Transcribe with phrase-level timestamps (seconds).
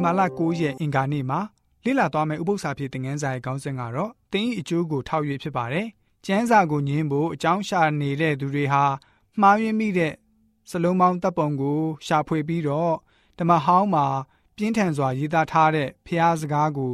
[0.00, 1.40] တင်မာလ9ရက်အင်္ဂါနေ့မှာ
[1.84, 5.86] လေ့လာသွားမယ့်ဥပုသ္စာဖြစ်တဲ့ငန်းစာရဲ့ခေါင်းစဉ်ကတော့တင်းဤအကျိုးကိုထောက်၍ဖြစ်ပါတယ်။
[6.26, 8.84] ကျမ်းစာကိုညင်းဖို့အကြောင်းရှာနေတဲ့သူတွေဟာ
[9.40, 10.14] မှားယွင်းမိတဲ့
[10.70, 12.94] စလုံးပေါင်းတပ်ပုံကိုရှာဖွေပြီးတော့
[13.38, 14.06] ဓမ္မဟောင်းမှာ
[14.56, 16.92] ပြင်းထန်စွာရေးသားထားတဲ့ဖျားစကားကို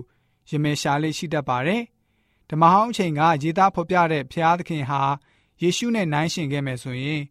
[0.50, 1.82] ရမယ်ရှာလေးရှိတတ်ပါတယ်။
[2.50, 5.02] ဓမ္မဟောင်းအချိန်ကရေးသားဖော်ပြတဲ့ဖျားသခင်ဟာ
[5.62, 7.23] ယေရှုနဲ့နိုင်ရှင်ခဲ့မယ်ဆိုရင်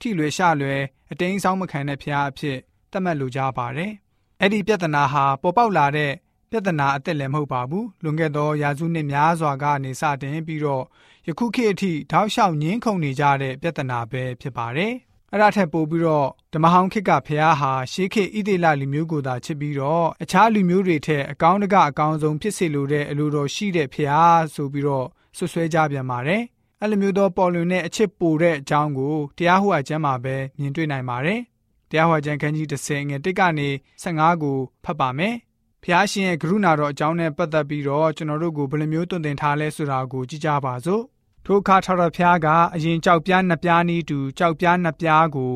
[0.00, 2.58] ထိလွယ်ရှလွယ်အတိမ်ဆောင်မခံတဲ့ဖျားအဖြစ်
[2.90, 3.92] သတ်မှတ်လိုကြပါတယ်။
[4.44, 6.12] အဲ့ဒီပြဿနာဟာပေါ်ပေါက်လာတဲ့
[6.50, 10.84] ပြဿနာအသက်လည်းမဟုတ်ပါဘူး။လွန်ခဲ့သောရာစုနှစ်များစွာကနေစတင်ပြီးတော့
[11.28, 14.92] ယခုခေတ်အထိတောက်လျှောက်ငင်းခုန်နေကြတဲ့ပြဿနာပဲဖြစ်ပါတယ်။
[15.32, 25.06] အဲ့ဒါထက်ပိုပြီးတော့ဓမ္မဟောင်းခေတ်ကဖျားဟာရှေးခေတ်ဣသေလလူမျိုးကိုသာချစ်ပြီးတော့အခြားလူမျိုးတွေထက်အကောင်းတကအကောင်းဆုံးဖြစ်စေလိုတဲ့အလိုတော်ရှိတဲ့ဖျားဆိုပြီးတော့
[25.36, 26.42] ဆွဆွဲကြပြန်ပါတယ်။
[26.80, 31.40] အဲ့လိုမျိုးသောပေါ်လွင်တဲ့အချစ်ပိုတဲ့အကြောင်းကိုတရားဟောကျမ်းမှာပဲမြင်တွေ့နိုင်ပါတယ်။
[31.92, 33.68] တရားဟောကျမ်းခန်းကြီး30ငွေ1ကနေ
[34.02, 35.34] 15ကိုဖတ်ပါမယ်။
[35.84, 41.02] ဖျားရှင်ရဲ့ကရုဏာတော်အကြောင်းနဲ့ပတ်သက်ပြီးတော့ကျွန်တော်တို့ကိုဘယ်လိုမျိုးတုံ့တင်ထားလဲဆိုတာကိုကြည့်ကြပါစို့။
[41.46, 45.52] ထိုအခါထာဝရဘုရားကအရင်ကြောက်ပြားနှစ်ပြားနီးတူကြောက်ပြားနှစ်ပြားကို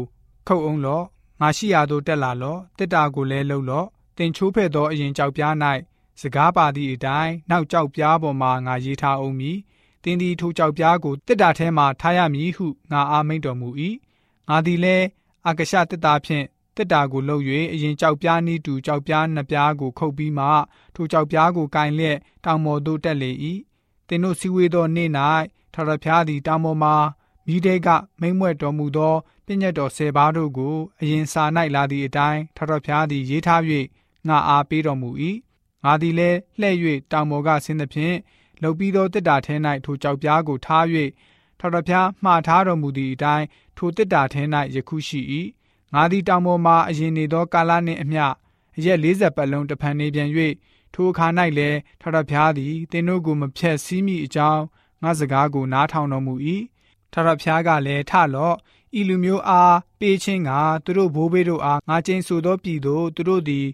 [0.49, 1.05] ခုတ်အောင်လော့
[1.41, 3.87] ငါရှိရာသို့တက်လာလော့တစ်တာကိုလည်းလှုပ်လော့
[4.19, 5.55] တင်ချိုးဖဲ့သောအရင်ကြောက်ပြား၌
[6.21, 9.59] စကားပါသည့်အတိုင်းနောက်ကြောက်ပြားပေါ်မှာငါရေးထားအောင်မည်။
[10.05, 13.69] တင်းဒီထိုကြောက်ပြားကိုတစ်တာထဲမှထားရမည်ဟုငါအားမိန့်တော်မူ၏
[14.49, 15.07] ငါသည်လည်း
[15.49, 20.47] အကရှတစ်တာဖြင့်တစ်တာကိုလှုပ်၍အရင်ကြောက်ပြားနည်းတူကြောက်ပြားနှစ်ပြားကိုခုတ်ပြီးမှ
[20.95, 23.31] ထိုကြောက်ပြားကိုကင်လျက်တောင်ပေါ်သို့တက်လေ၏
[24.09, 25.11] တင်းတို့စီဝေသောနေ့၌
[25.75, 26.95] ထရဖျားသည်တောင်ပေါ်မှာ
[27.47, 27.89] မိတဲက
[28.21, 29.15] မိမ့်မွဲ့တော်မူသော
[29.47, 33.63] ပြည့်ညတ်တော်ဆယ်ပါးတို့ကိုအရင်စာ၌လာသည့်အတိုင်းထရဖျားသည်ရေးထား၍
[34.29, 35.11] ငါအားပေးတော်မူ၏
[35.85, 36.75] ငါသည်လည်းလှဲ့၍
[37.13, 38.17] တောင်ပေါ်ကဆင်းသဖြင့်
[38.63, 40.85] လှုပ်ပြီးသောတစ်တာထဲ၌ထိုကြောက်ပြားကိုထား၍
[41.61, 44.43] ထော်တော်ဖျားမှားထားတော်မူသည့်အတိုင်း ထိုတစ်တာထဲ၌
[44.75, 45.21] ယခုရှိ၏
[45.95, 48.25] ငါသည်တောင်ပေါ်မှအရင်နေသောကာလနှင့်အမျှ
[48.77, 50.31] အရက်40ပတ်လုံးတဖန်နေပြန်၍
[50.95, 51.27] ထိုအခါ၌
[51.59, 54.63] လည်းထော်တော်ဖျားသည်သင်တို့ကိုမဖြက်စီးမိအကြောင်း
[55.03, 56.35] ငါစကားကိုနားထောင်တော်မူ၏
[57.13, 58.57] ထော်တော်ဖျားကလည်းထလော့
[58.99, 60.51] ဤလူမျိုးအားပေးခြင်းက
[60.85, 63.67] သူတို့ဘိုးဘေးတို့အားငါကျင်းဆိုသောပြည်သို့သူတို့သည်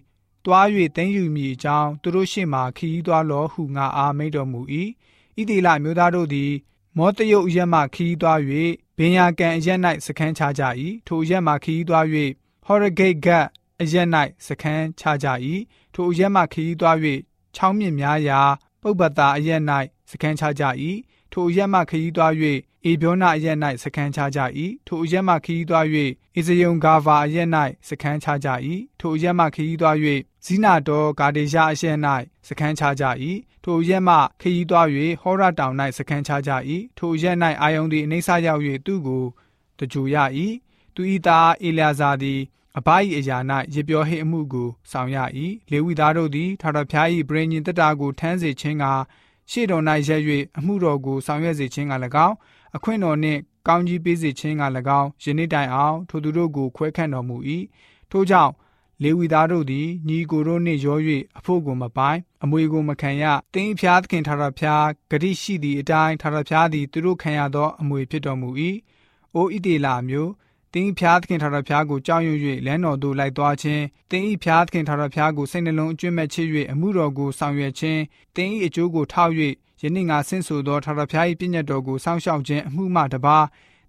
[0.45, 4.61] တွား၍သိမ်းယူမိအကြောင်းသူတို့ရှေ့မှခရီးသွားလောဟုငါအားမိန့်တော်မူ၏
[5.37, 6.51] ဣတိလမျိုးသားတို့သည်
[6.97, 8.39] မောတယုတ်အရက်မှခရီးသွား၍
[8.97, 10.63] ဘင်ယာကန်အရက်၌စခန်းချကြ၏
[11.07, 12.05] ထိုအရက်မှခရီးသွား၍
[12.65, 13.45] ဟော်ရဂိတ်ဂတ်
[13.81, 14.07] အရက်၌
[14.47, 15.27] စခန်းချကြ၏
[15.93, 16.97] ထိုအရက်မှခရီးသွား၍
[17.55, 18.41] ချောင်းမြင့်များရာ
[18.81, 19.61] ပုပ္ပတာအရက်၌
[20.11, 20.63] စခန်းချကြ၏
[21.31, 22.33] ထိုအရက်မှခရီးသွား၍
[22.85, 24.39] အေပြောနာအရက်၌စခန်းချကြ၏
[24.87, 25.85] ထိုအရက်မှခရီးသွား၍
[26.35, 27.47] အစ္စယုံဂါဗာအရက်၌
[27.89, 28.49] စခန်းချကြ၏
[28.99, 29.95] ထိုအရက်မှခရီးသွား၍
[30.45, 31.97] ဇိနာတော်ဂါဒေရှာအရက်၌
[32.47, 33.05] စခန်းချကြ၏
[33.63, 34.87] ထိုအရက်မှခရီးသွား၍
[35.21, 36.51] ဟောရတောင်၌စခန်းချကြ၏
[36.97, 39.23] ထိုအရက်၌အာယုန်သည်အနေဆာရောက်၍သူ့ကို
[39.77, 40.17] တကြူရ၏
[40.95, 42.39] သူဤသားအေလျာဇာသည်
[42.77, 42.87] အဘ၏
[43.17, 43.37] အရာ၌
[43.73, 45.17] ရပြောဟိအမှုကိုဆောင်ရ၏
[45.71, 48.85] လေဝိသားတို့သည်ထာဝရဘုရား၏ဗြေညင်တတာကိုထမ်းစေခြင်းက
[49.53, 50.21] ရှေ့တော်၌ရက်၍
[50.57, 51.93] အမှုတော်ကိုဆောင်ရွက်စေခြင်းက၎
[52.27, 52.35] င်း
[52.75, 54.63] အခွင့်တော်နှင့်ကောင်းကြီးပေးစေခြင်းက၎
[54.99, 57.37] င်းယနေ့တိုင်အောင်ထိုသူတို့ကိုခွဲခန့်တော်မူ၏
[58.11, 58.51] ထို့ကြောင့်
[59.03, 60.97] လေဝီသားတို့သည်ညီကိုတို့နှင့်ရော၍
[61.37, 68.49] အဖို့ကိုမပိုင်အမွေကိုမခံရတင်းဖျားသခင်ထာဝရဘုရားဂတိရှိသည့်အတိုင်းထာဝရဘုရားသည်သူတို့ခံရသောအမွေဖြစ်တော်မူ၏
[69.35, 70.31] အိုဣတေလာမျိုး
[70.75, 76.37] တင်းဖျားသခင်ထာဝရဘုရားကိုကြောက်ရွံ့၍လမ်းတော်သို့လိုက်သွားခြင်းတင်းဤဖျားသခင်ထာဝရဘုရားကိုစိတ်နှလုံးအကျွမ်းမဲ့ချ၍
[76.71, 78.01] အမှုတော်ကိုဆောင်ရွက်ခြင်း
[78.35, 79.33] တင်းဤအကျိုးကိုထောက်၍
[79.81, 83.37] ယနေ့ငါဆင့်ဆိုသောထာဝရဘုရား၏ပြည့်ညတ်တော်ကိုစောင့်ရှောက်ခြင်းအမှုမှတပါ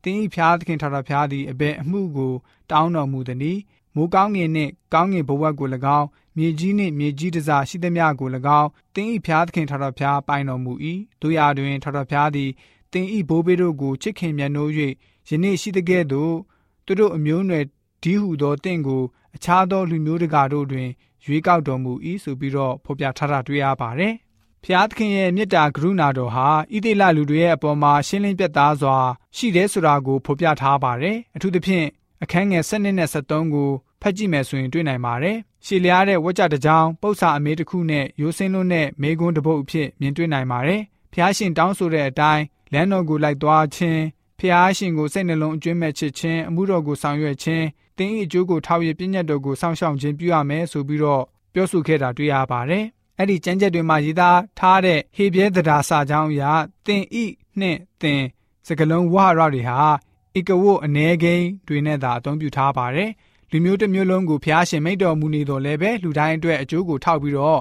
[0.03, 2.33] တင်းဤဖျားသခင်ထာဝရဘုရားသည်အဘယ်အမှုကို
[2.71, 3.61] တောင်းတော်မူသနည်း
[3.95, 5.69] မိုးကောင်းငင်နှင့်ကောင်းငင်ဘဝတ်ကို၎
[5.99, 6.07] င်း
[6.37, 8.29] မြေကြီးနှင့်မြေကြီးတစားရှိသမျှကို၎
[8.61, 10.73] င်းတင်းဤဖျားသခင်ထာဝရဘုရားပိုင်တော်မူ၏
[11.23, 12.51] တို့ရာတွင်ထာဝရဘုရားသည်
[12.93, 14.71] တင်းဤဘိုးဘေးတို့ကိုချစ်ခင်မြတ်နိုး၍
[15.29, 16.35] ယနေ့ရှိတဲ့ကဲ့သို့
[16.87, 17.65] သူတို့အမျိုးအနွယ်
[18.03, 19.03] ဒီဟုသောတင့်ကို
[19.37, 20.89] အခြားသောလူမျိုးတကာတို့တွင်
[21.25, 24.15] ရွေးကောက်တော်မူ၏ဆိုပြီးတော့ဖော်ပြထားတာတွေ့ရပါတယ်
[24.65, 28.97] ဖျားသခင်ရဲ့မေတ္တာကရုဏာတော်ဟာဣသေလလူတွေရဲ့အပေါ်မှာရှင်းလင်းပြတ်သားစွာ
[29.37, 31.87] ရှိတယ်ဆိုတာကိုဖော်ပြထားပါတယ်အထူးသဖြင့်
[32.23, 33.71] အခန်းငယ်7နဲ့73ကို
[34.03, 35.37] ဖတ်ကြည့်မယ်ဆိုရင်တွေ့နိုင်ပါတယ်
[35.67, 40.83] ရှည်လျားတဲ့ဝကြတစ်ကြောင်ပု္ပ္ပာအမေတစ်ခုနဲ့ရိုးစင်းလို့နဲ့မေကွန်းတစ်ပုတ်အဖြစ်မြင်တွေ့နိုင်ပါတယ်
[41.13, 42.43] ဖျားရှင်တောင်းဆိုတဲ့အတိုင်း
[42.73, 44.01] လမ်းတော်ကိုလိုက်သွားခြင်း
[44.39, 47.65] ဖျားရှင်ကိုစိတ်နှလုံးအကျွမ်းမဲ့ချစ်ခြင်းအမှုတော်ကိုဆောင်ရွက်ခြင်း
[47.99, 52.85] တင်း၏အကျိုးကိုထောက်ရပြည့်ညတ်တော်ကိုစောင့်ရှောက်ခြင်းပြုရမယ်ဆိုပြီးတော့ပြောဆိုခဲ့တာတွေ့ရပါတယ်
[53.19, 56.53] အဲ့ဒီကျမ်းချက်တွေမှာရေးသားထားတဲ့ဟေပြဲတရားစာကြောင်းအရာ
[56.87, 57.25] တင်ဤ
[57.61, 58.23] နှင့်တင်
[58.67, 59.81] စကလုံးဝရတွေဟာ
[60.39, 63.11] ဧကဝတ်အ ਨੇ ကိန်းတွေနဲ့သာအသုံးပြုထားပါတယ်
[63.51, 67.61] လူမျိုးတစ်မျိုးလုံးကိုဖျားရှင်မိတ်တော်မူနေတော်လဲပဲလူတိုင်းအတွက်အကျိုးကိုထောက်ပြီးတော့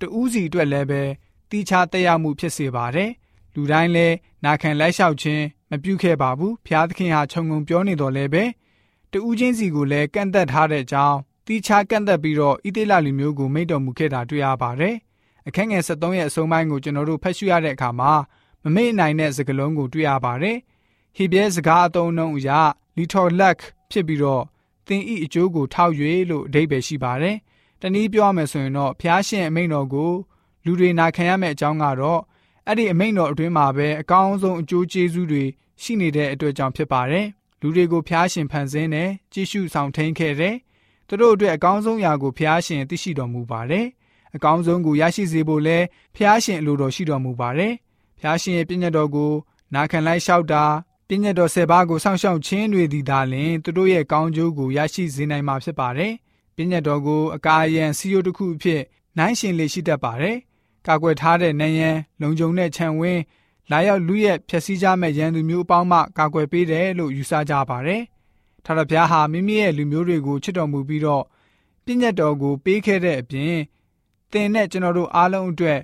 [0.00, 1.02] တူးစီအတွက်လည်းပဲ
[1.50, 3.10] တီးခြားတက်ရောက်မှုဖြစ်စေပါတယ်
[3.54, 8.44] လူတိုင်းလည်းနာခံလိုက်လျှောက်ခြင်း မပြုခဲ့ပါဘူးဖျားသခင်ဟာခြုံငုံပြောနေတော်လဲပဲ
[9.12, 14.94] တူးချင်းစီကိုလည်းကန့်သက်ထားတဲ့အကြောင်းတီးခြားကန့်သက်ပြီးတော့ဣသေလလူမျိုးကိုမိန့်တော်မူခဲ့တာတွေ့ရပါတယ်။
[15.48, 18.12] အခန်းငယ်73ရဲ့အဆုံးပိုင်းကိုကျွန်တော်တို့ဖတ်ရှုရတဲ့အခါမှာ
[18.62, 20.56] မမေ့နိုင်တဲ့စကားလုံးကိုတွေ့ရပါတယ်။
[21.16, 22.48] ဟေဘဲစကားအသုံးအနှုန်းအရ
[22.96, 23.54] လီထော်လက်
[23.90, 24.44] ဖြစ်ပြီးတော့
[24.86, 25.92] သင်ဤအကျိုးကိုထောက်၍
[26.30, 27.36] လို့အဓိပ္ပာယ်ရှိပါတယ်။
[27.80, 30.12] တနည်းပြောရမယ်ဆိုရင်တော့ဖျားရှင်အမိန့်တော်ကို
[30.64, 32.20] လူတွေနာခံရမယ့်အကြောင်းကတော့
[32.70, 35.44] အဲ့ဒီအမိန့်တော်အတွင်းမှာပဲအကောင်းဆုံးအကျိုးကျေးဇူးတွေ
[35.82, 37.26] ရှိနေတဲ့အတွက်ကြောင့်ဖြစ်ပါတယ်။
[37.60, 40.54] လူတွေကိုဖျားရှင်ဖန်ဆင်းတယ်ကြည့်ရှုဆောင်ထိန်ခဲ့တယ်။
[41.08, 43.86] သူတို့အတွက်အကောင်းဆုံးရာကိုဖျားရှင်သိရှိတော်မူပါတယ်။
[44.36, 45.78] အကောင်းဆုံးကိုရရှိစေဖို့လဲ
[46.16, 47.72] ဖျားရှင်အလိုတော်ရှိတော်မူပါတယ်။
[48.20, 49.32] ဖျားရှင်ရဲ့ပြည့်ညတ်တော်ကို
[49.74, 50.64] နာခံလိုက်လျှောက်တာ
[51.08, 56.12] ပြည့်ညတ်တော်၁၀ပါးကိုစောင့်ရှောက်ခြင်းတွေဒီသာလျှင်သူတို့ရဲ့ကောင်းကျိုးကိုရရှိစေနိုင်မှာဖြစ်ပါတယ်။
[56.56, 58.80] ပြည့်ညတ်တော်ကိုအကာအယံစီယိုတစ်ခုအဖြစ်
[59.18, 60.36] နိုင်ရှင်လေရှိတတ်ပါတယ်။
[60.86, 61.90] ကာကွယ်ထားတဲ့နယံ
[62.20, 63.20] လုံခြုံတဲ့ခြံဝင်း
[63.70, 68.02] လာရောက်လူရဲ့ဖြည့်ဆည်းကြမဲ့ရန်သူမျိုးအပေါင်းမှကာကွယ်ပေးတယ်လို့ယူဆကြပါတယ်။
[68.64, 71.24] ထာဝရဘုရားဟာမိမိရဲ့လူမျိုးတွေကိုချစ်တော်မူပြီးတော့
[71.84, 73.54] ပြည့်ညတ်တော်ကိုပေးခဲ့တဲ့အပြင်
[74.32, 75.80] သင်နဲ့ကျွန်တော်တို့အားလုံးအတွက်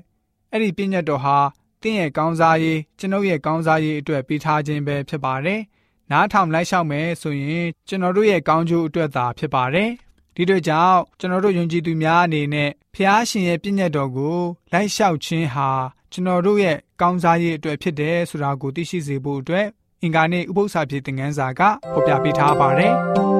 [0.50, 1.38] အဲ့ဒီပြည့်ညတ်တော်ဟာ
[1.82, 5.60] သင်ရဲ့ကောင်းစားရေးကျွန်ုပ်ရဲ့ကောင်းစားရေးအတွက်ပေးထားခြင်းပဲဖြစ်ပါတယ်။
[6.10, 9.90] နားထောင်လိုက်ရှောက်မယ်ဆိုရင်ကျွန်တော်တို့ရဲ့ကောင်းကျိုးအတွက်သာဖြစ်ပါတယ်။
[10.36, 14.38] ဒီတို့ကြောင့်ကျွန်တော်တို့ယုံကြည်သူများအနေနဲ့ဖျားရှင်ရဲ့ပြည့်ညတ်တော်ကို
[14.72, 15.70] လိုက်လျှောက်ခြင်းဟာ
[16.12, 19.66] ကျွန်တော်တို့ရဲ့ကောင်းစားရေးအတွက်ဖြစ်တယ်ဆိုတာကိုသိရှိစေဖို့အတွက်
[20.02, 21.60] အင်္ဂါနေ့ဥပုသ္စာပြေသင်ခန်းစာက
[21.92, 22.94] ဖော်ပြပေးထားပါတယ်။